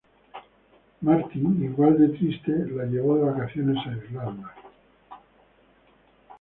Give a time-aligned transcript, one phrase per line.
[1.03, 4.55] Martin, igual de triste, la llevó de vacaciones a Irlanda.